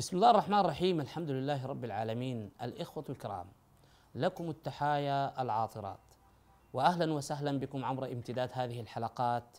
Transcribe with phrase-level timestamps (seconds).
[0.00, 3.46] بسم الله الرحمن الرحيم الحمد لله رب العالمين الإخوة الكرام
[4.14, 5.98] لكم التحايا العاطرات.
[6.72, 9.58] وأهلا وسهلا بكم عبر امتداد هذه الحلقات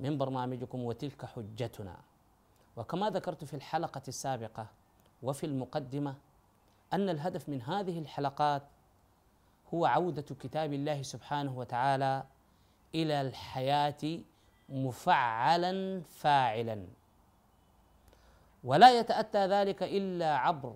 [0.00, 1.96] من برنامجكم وتلك حجتنا.
[2.76, 4.66] وكما ذكرت في الحلقة السابقة
[5.22, 6.14] وفي المقدمة
[6.92, 8.62] أن الهدف من هذه الحلقات
[9.74, 12.24] هو عودة كتاب الله سبحانه وتعالى
[12.94, 14.20] إلى الحياة
[14.68, 16.99] مفعلا فاعلا.
[18.64, 20.74] ولا يتأتى ذلك إلا عبر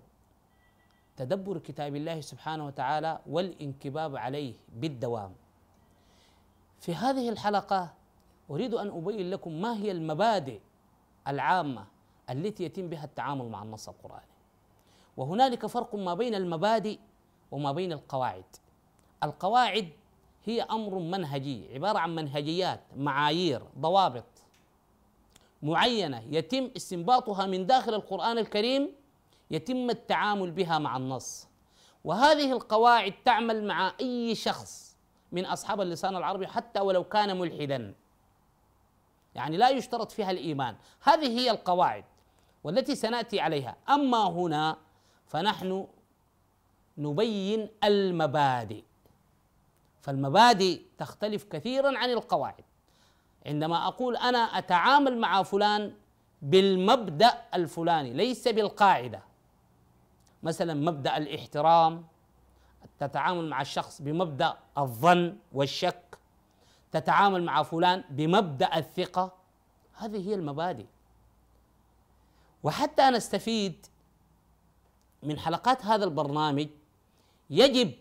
[1.17, 5.33] تدبر كتاب الله سبحانه وتعالى والانكباب عليه بالدوام.
[6.79, 7.93] في هذه الحلقة
[8.49, 10.59] أريد أن أبين لكم ما هي المبادئ
[11.27, 11.85] العامة
[12.29, 14.35] التي يتم بها التعامل مع النص القرآني.
[15.17, 16.99] وهنالك فرق ما بين المبادئ
[17.51, 18.45] وما بين القواعد.
[19.23, 19.89] القواعد
[20.45, 24.25] هي أمر منهجي عبارة عن منهجيات، معايير، ضوابط
[25.63, 28.95] معينة يتم استنباطها من داخل القرآن الكريم
[29.51, 31.47] يتم التعامل بها مع النص.
[32.03, 34.97] وهذه القواعد تعمل مع أي شخص
[35.31, 37.93] من أصحاب اللسان العربي حتى ولو كان ملحدا.
[39.35, 40.75] يعني لا يشترط فيها الإيمان.
[41.03, 42.05] هذه هي القواعد
[42.63, 43.75] والتي سنأتي عليها.
[43.89, 44.77] أما هنا
[45.27, 45.87] فنحن
[46.97, 48.83] نبين المبادئ.
[50.01, 52.63] فالمبادئ تختلف كثيرا عن القواعد.
[53.45, 55.93] عندما أقول أنا أتعامل مع فلان
[56.41, 59.23] بالمبدأ الفلاني ليس بالقاعدة.
[60.43, 62.05] مثلا مبدأ الاحترام
[62.99, 66.17] تتعامل مع الشخص بمبدأ الظن والشك
[66.91, 69.33] تتعامل مع فلان بمبدأ الثقة.
[69.93, 70.85] هذه هي المبادئ.
[72.63, 73.85] وحتى نستفيد
[75.23, 76.67] من حلقات هذا البرنامج
[77.49, 77.93] يجب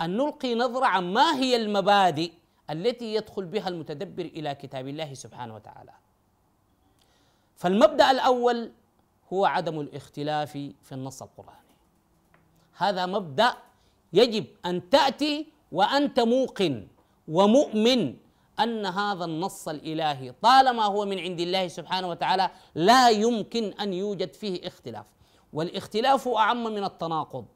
[0.00, 2.32] أن نلقي نظرة عن ما هي المبادئ
[2.70, 5.92] التي يدخل بها المتدبر إلى كتاب الله سبحانه وتعالى.
[7.56, 8.72] فالمبدأ الأول
[9.32, 10.52] هو عدم الاختلاف
[10.82, 11.58] في النص القرآني.
[12.76, 13.54] هذا مبدأ
[14.12, 16.88] يجب أن تأتي وأنت موقن
[17.28, 18.16] ومؤمن
[18.60, 24.34] أن هذا النص الإلهي طالما هو من عند الله سبحانه وتعالى لا يمكن أن يوجد
[24.34, 25.06] فيه اختلاف.
[25.52, 27.46] والاختلاف أعم من التناقض.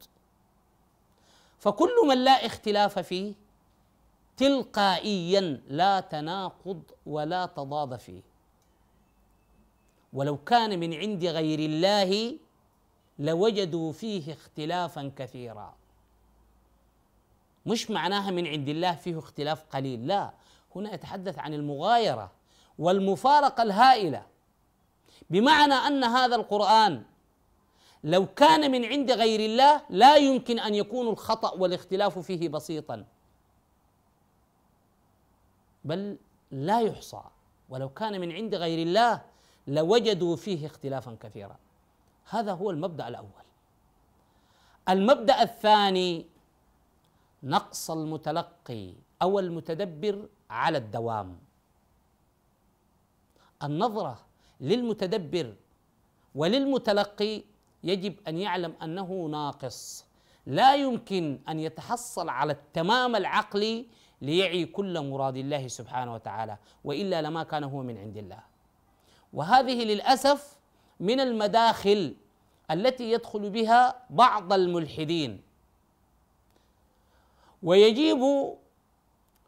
[1.59, 3.33] فكل من لا اختلاف فيه
[4.37, 8.21] تلقائيا لا تناقض ولا تضاد فيه.
[10.13, 12.37] ولو كان من عند غير الله
[13.19, 15.73] لوجدوا فيه اختلافا كثيرا.
[17.65, 20.31] مش معناها من عند الله فيه اختلاف قليل لا.
[20.75, 22.31] هنا يتحدث عن المغايرة
[22.79, 24.25] والمفارقة الهائلة.
[25.29, 27.03] بمعنى أن هذا القرآن
[28.03, 33.05] لو كان من عند غير الله لا يمكن أن يكون الخطأ والاختلاف فيه بسيطا.
[35.83, 36.17] بل
[36.51, 37.21] لا يحصى.
[37.69, 39.21] ولو كان من عند غير الله
[39.67, 41.57] لوجدوا فيه اختلافا كثيرا.
[42.29, 43.45] هذا هو المبدأ الأول.
[44.89, 46.25] المبدأ الثاني
[47.43, 51.37] نقص المتلقي أو المتدبر على الدوام.
[53.63, 54.19] النظرة
[54.61, 55.55] للمتدبر
[56.35, 57.43] وللمتلقي
[57.83, 60.05] يجب أن يعلم أنه ناقص.
[60.45, 63.85] لا يمكن أن يتحصل على التمام العقلي
[64.23, 68.39] ليعي كل مراد الله سبحانه وتعالى وإلا لما كان هو من عند الله.
[69.33, 70.57] وهذه للأسف
[70.99, 72.15] من المداخل
[72.71, 75.41] التي يدخل بها بعض الملحدين.
[77.63, 78.21] ويجيب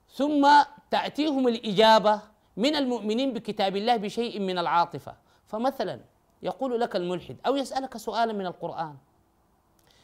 [0.09, 0.43] ثم
[0.91, 2.21] تأتيهم الإجابة
[2.57, 5.15] من المؤمنين بكتاب الله بشيء من العاطفة.
[5.47, 5.99] فمثلا
[6.43, 8.95] يقول لك الملحد أو يسألك سؤالا من القرآن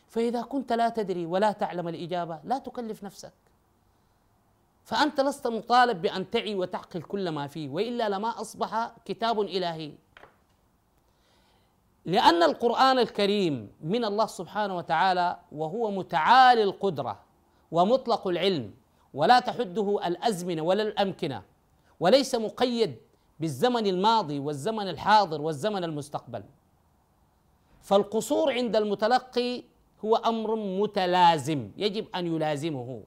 [0.08, 3.34] فإذا كنت لا تدري ولا تعلم الإجابة لا تكلف نفسك.
[4.84, 9.92] فأنت لست مطالب بأن تعي وتعقل كل ما فيه وإلا لما أصبح كتاب إلهي.
[12.06, 17.20] لأن القرآن الكريم من الله سبحانه وتعالى وهو متعالي القدرة
[17.72, 18.74] ومطلق العلم
[19.14, 21.44] ولا تحده الأزمنة ولا الأمكنة
[22.00, 22.96] وليس مقيد
[23.40, 26.44] بالزمن الماضي والزمن الحاضر والزمن المستقبل.
[27.82, 29.64] فالقصور عند المتلقي
[30.06, 33.04] هو أمر متلازم يجب أن يلازمه.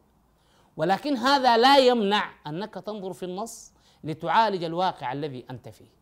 [0.76, 3.72] ولكن هذا لا يمنع أنك تنظر في النص
[4.04, 5.94] لتعالج الواقع الذي أنت فيه.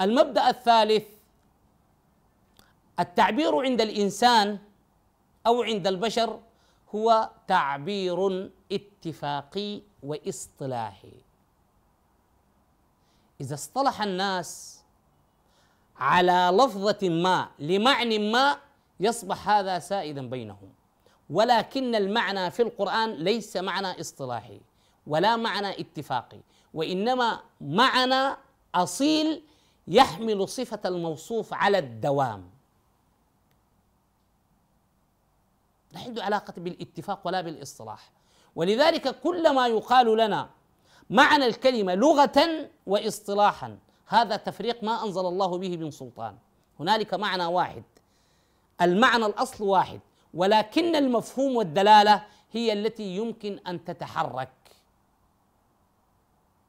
[0.00, 1.04] المبدأ الثالث
[3.00, 4.58] التعبير عند الإنسان
[5.46, 6.40] أو عند البشر
[6.94, 11.12] هو تعبير اتفاقي واصطلاحي.
[13.40, 14.82] إذا اصطلح الناس
[15.96, 18.56] على لفظة ما لمعنى ما
[19.00, 20.72] يصبح هذا سائدا بينهم.
[21.34, 24.60] ولكن المعنى في القرآن ليس معنى اصطلاحي
[25.06, 26.40] ولا معنى اتفاقي
[26.74, 28.36] وإنما معنى
[28.74, 29.42] أصيل
[29.88, 32.50] يحمل صفة الموصوف على الدوام.
[35.92, 38.10] لا عنده علاقة بالاتفاق ولا بالاصطلاح.
[38.56, 40.50] ولذلك كل ما يقال لنا
[41.10, 46.36] معنى الكلمة لغة واصطلاحا هذا تفريق ما أنزل الله به من سلطان.
[46.80, 47.82] هنالك معنى واحد.
[48.80, 50.00] المعنى الأصل واحد.
[50.34, 54.52] ولكن المفهوم والدلالة هي التي يمكن أن تتحرك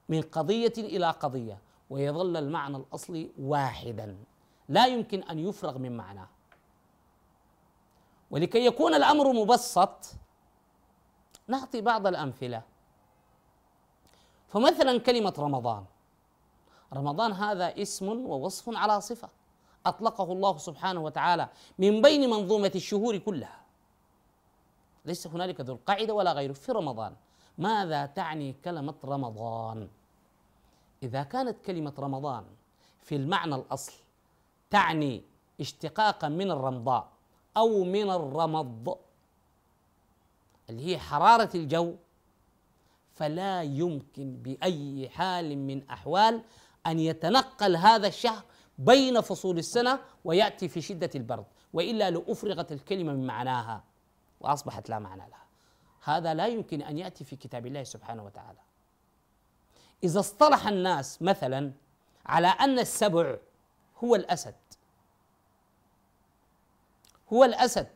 [0.09, 1.57] من قضية إلى قضية
[1.89, 4.17] ويظل المعنى الأصلي واحدا
[4.69, 6.27] لا يمكن أن يفرغ من معناه
[8.31, 10.15] ولكي يكون الأمر مبسط
[11.47, 12.61] نعطي بعض الأمثلة.
[14.47, 15.85] فمثلا كلمة رمضان.
[16.93, 19.29] رمضان هذا اسم ووصف على صفة.
[19.85, 21.49] أطلقه الله سبحانه وتعالى
[21.79, 23.59] من بين منظومة الشهور كلها.
[25.05, 27.15] ليس هنالك ذو القاعدة ولا غيره في رمضان.
[27.57, 29.87] ماذا تعني كلمة رمضان؟
[31.03, 32.45] إذا كانت كلمة رمضان
[33.01, 33.93] في المعنى الأصل
[34.69, 35.23] تعني
[35.61, 37.07] اشتقاقا من الرمضاء
[37.57, 38.97] أو من الرمض
[40.69, 41.95] اللي هي حرارة الجو
[43.13, 46.41] فلا يمكن بأي حال من أحوال
[46.87, 48.43] أن يتنقل هذا الشهر
[48.77, 53.83] بين فصول السنة ويأتي في شدة البرد وإلا لأفرغت الكلمة من معناها
[54.39, 55.45] وأصبحت لا معنى لها.
[56.03, 58.59] هذا لا يمكن أن يأتي في كتاب الله سبحانه وتعالى.
[60.03, 61.71] إذا اصطلح الناس مثلا
[62.25, 63.37] على أن السبع
[64.03, 64.55] هو الأسد
[67.33, 67.87] هو الأسد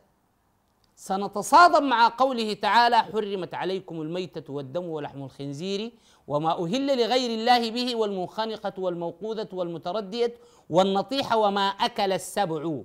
[0.96, 5.92] سنتصادم مع قوله تعالى حرمت عليكم الميتة والدم ولحم الخنزير
[6.30, 10.34] وما أهل لغير الله به والمنخنقة والموقوذة والمتردية
[10.70, 12.82] والنطيحة وما أكل السبع.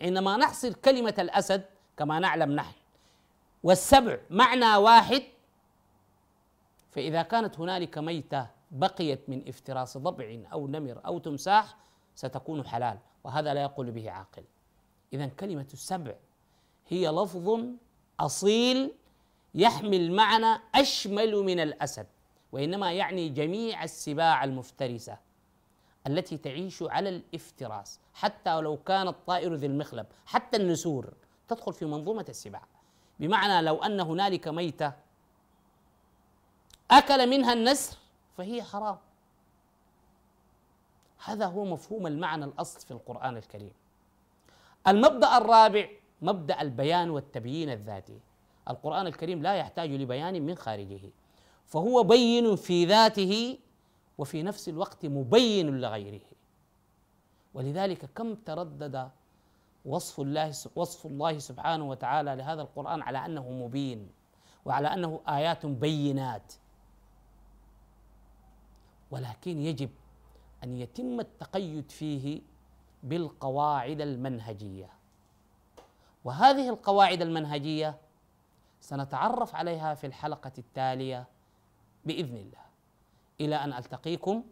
[0.00, 1.64] عندما نحصل كلمة الأسد
[1.96, 2.74] كما نعلم نحن.
[3.62, 5.22] والسبع معنى واحد.
[6.90, 11.76] فإذا كانت هنالك ميتة بقيت من افتراس ضبع أو نمر أو تمساح
[12.14, 14.44] ستكون حلال وهذا لا يقول به عاقل.
[15.12, 16.14] إذا كلمة السبع
[16.88, 17.60] هي لفظ
[18.20, 18.90] أصيل
[19.54, 22.06] يحمل معنى أشمل من الأسد.
[22.52, 25.18] وإنما يعني جميع السباع المفترسة
[26.06, 28.00] التي تعيش على الافتراس.
[28.14, 31.14] حتى لو كان الطائر ذي المخلب حتى النسور
[31.48, 32.62] تدخل في منظومة السباع.
[33.20, 34.92] بمعنى لو أن هنالك ميتة
[36.90, 37.96] أكل منها النسر
[38.36, 38.98] فهي حرام.
[41.24, 43.72] هذا هو مفهوم المعنى الأصل في القرآن الكريم.
[44.88, 45.88] المبدأ الرابع
[46.22, 48.20] مبدأ البيان والتبيين الذاتي.
[48.70, 51.10] القرآن الكريم لا يحتاج لبيان من خارجه.
[51.68, 53.58] فهو بين في ذاته
[54.18, 56.26] وفي نفس الوقت مبين لغيره.
[57.54, 59.10] ولذلك كم تردد
[59.84, 64.10] وصف الله وصف الله سبحانه وتعالى لهذا القرآن على أنه مبين
[64.64, 66.52] وعلى أنه آيات بينات.
[69.10, 69.90] ولكن يجب
[70.64, 72.42] أن يتم التقيد فيه
[73.02, 74.90] بالقواعد المنهجية.
[76.24, 77.98] وهذه القواعد المنهجية
[78.80, 81.26] سنتعرف عليها في الحلقة التالية
[82.08, 82.64] بإذن الله.
[83.40, 84.42] إلى أن ألتقيكم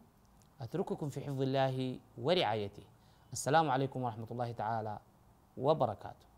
[0.60, 1.76] أترككم في حفظ الله
[2.20, 2.84] ورعايته.
[3.32, 4.98] السلام عليكم ورحمة الله تعالى
[5.56, 6.28] وبركاته.